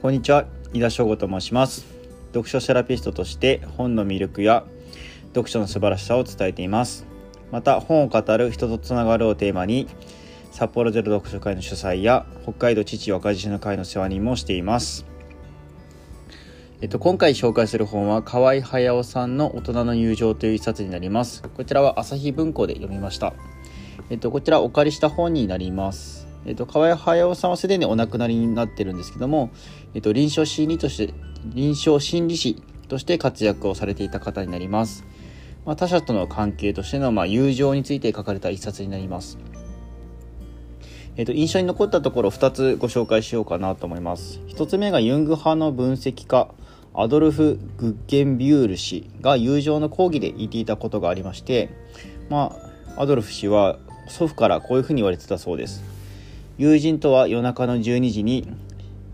[0.00, 0.46] こんにちは。
[0.72, 1.84] 井田翔吾と申します。
[2.28, 4.64] 読書セラピストとして本の魅力や
[5.34, 7.04] 読書の素晴らしさを伝えています。
[7.50, 9.88] また本を語る人とつながるをテーマに
[10.52, 15.04] 札幌ゼロ読書会の主催や北海道父若獅子の会の世話人もしています。
[16.80, 21.42] えっと、今回紹介する本は河合駿さんの大人の友情という一冊になります。
[21.42, 23.34] こちらは朝日文庫で読みました。
[24.08, 26.29] えっと、こちらお借りした本になります。
[26.46, 29.50] えっと、河合駿さんはすでにお亡くなりになってるんですけども、
[29.94, 31.14] えっと、臨床心理として、
[31.44, 35.04] 臨床心理士として活躍をされていた方になります。
[35.66, 39.38] まあ、他者との関係としての、まあ、友情について書かれた一冊になります。
[41.16, 44.40] えっと、印象に残ったところ2つご紹介しようかなと思います。
[44.48, 46.48] 1つ目がユング派の分析家、
[46.94, 51.68] アドルフ・グッゲンビュール氏が友情の講義で言っていたことがありまして、
[52.30, 52.56] ま
[52.96, 55.99] あ、アドルフ氏は祖父からこういうふうに言われてたそうです。
[56.60, 58.46] 友人とは夜中の12時に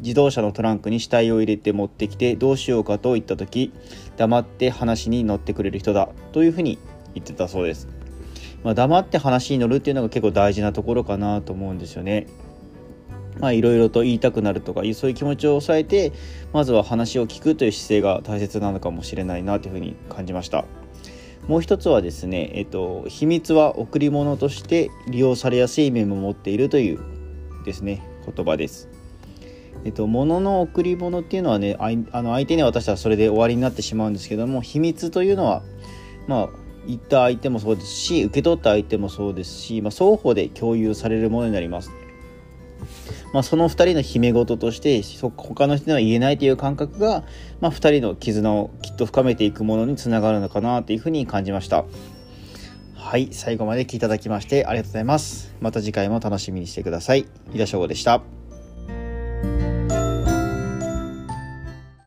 [0.00, 3.72] 自動車のトランクに死体を入れて持ってきてどうしようかと言った時
[4.18, 6.78] 黙って話に乗ってくれる人だというふうに
[7.14, 7.88] 言ってたそうです、
[8.62, 12.26] まあ、黙って話に乗るっていうのが結構大事なところかなと思うんですよね。
[13.38, 16.12] まあいろいろと言いたくなるとかそういう気持ちを抑えて
[16.52, 20.66] まずは話を聞くという姿勢が大切なのかもしれないなというふうに感じました。
[21.48, 27.00] もう一つはですね、えっと、秘密は贈り物として利用されやすい面も持っているという
[27.64, 28.88] ですね言葉です。
[29.84, 31.90] えっと、物の贈り物っていうのはねあ
[32.22, 35.62] の相手に渡したらそれで終わりになってしまうんですけども秘密というのは
[36.26, 36.48] まあ
[36.86, 41.90] 言った相手もそうですし受け取った相手もそうですし、まあ、双方で共有されるものになります。
[43.32, 47.24] まあ、その2人の秘め事として他の人には言えないという感覚が、
[47.60, 51.84] まあ、2人の絆をきっと深めていくものにつながるのかなというふうに感じました。
[53.00, 55.52] はい、最後まで聞いていただきましてありがとうございます。
[55.60, 57.26] また次回も楽しみにしてください。
[57.52, 58.39] 井田翔吾でした。